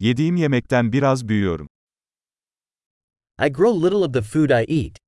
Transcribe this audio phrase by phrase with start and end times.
[0.00, 1.68] Yediğim yemekten biraz büyüyorum.
[3.46, 4.98] I grow little of the food I eat.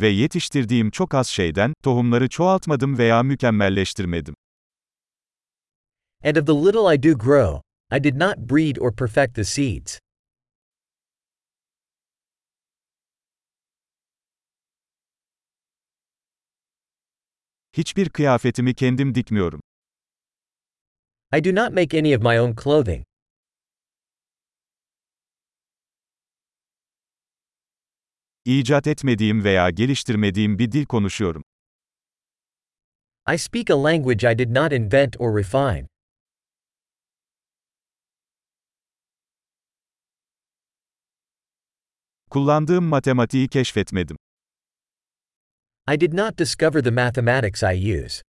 [0.00, 4.34] Ve yetiştirdiğim çok az şeyden, tohumları çoğaltmadım veya mükemmelleştirmedim.
[6.24, 7.62] And of the little I do grow,
[7.96, 9.98] I did not breed or perfect the seeds.
[17.78, 19.60] Hiçbir kıyafetimi kendim dikmiyorum.
[21.36, 23.04] I do not make any of my own clothing.
[28.44, 31.42] İcat etmediğim veya geliştirmediğim bir dil konuşuyorum.
[33.34, 35.86] I speak a language I did not invent or refine.
[42.30, 44.16] Kullandığım matematiği keşfetmedim.
[45.90, 48.22] I did not discover the mathematics I use.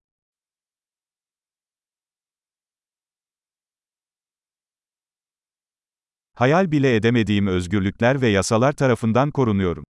[6.35, 9.83] Hayal bile edemediğim özgürlükler ve yasalar tarafından korunuyorum.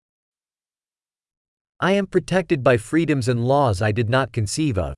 [1.84, 4.96] I am protected by freedoms and laws I did not conceive of.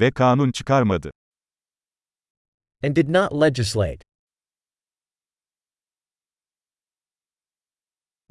[0.00, 1.10] Ve kanun çıkarmadı.
[2.84, 4.11] And did not legislate.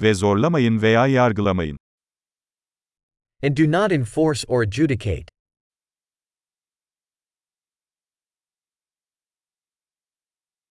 [0.02, 1.78] Ve zorlamayın veya yargılamayın.
[3.44, 5.26] And do not enforce or adjudicate.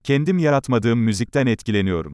[0.05, 2.13] Kendim yaratmadığım müzikten etkileniyorum.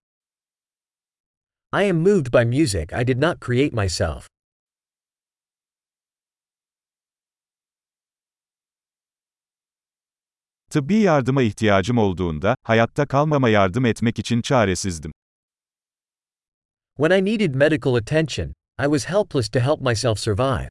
[1.73, 4.27] I am moved by music I did not create myself.
[10.71, 15.13] Tıbbi yardıma ihtiyacım olduğunda, hayatta kalmama yardım etmek için çaresizdim.
[16.99, 20.69] When I needed medical attention, I was helpless to help myself survive.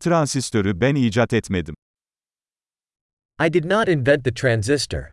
[0.00, 1.74] Transistörü ben icat etmedim.
[3.38, 5.10] I did not invent the transistor.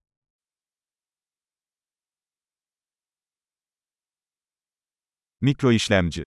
[5.41, 6.23] Mikro işlemci.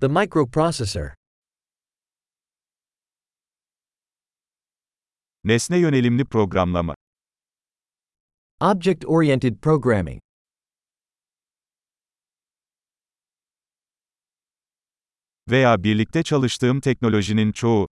[0.00, 1.19] The microprocessor.
[5.44, 6.94] Nesne yönelimli programlama.
[8.60, 10.20] Object oriented programming.
[15.50, 17.88] Veya birlikte çalıştığım teknolojinin çoğu.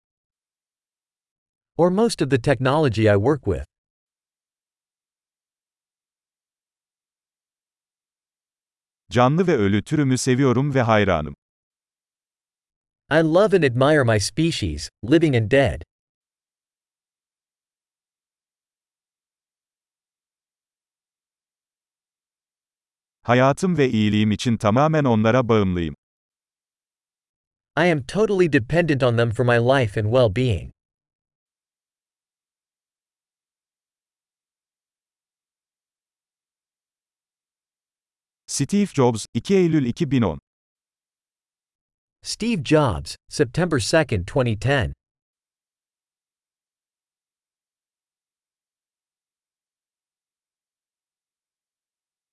[1.77, 3.65] Or most of the technology I work with.
[9.11, 11.35] Canlı ve ölü türümü seviyorum ve hayranım.
[13.11, 15.81] I love and admire my species, living and dead.
[23.29, 25.95] Hayatım ve iyiliğim için tamamen onlara bağımlıyım.
[27.77, 30.71] I am totally dependent on them for my life and well being.
[38.47, 40.39] Steve Jobs, 2 Eylül 2010
[42.23, 44.98] Steve Jobs, September 2, 2010.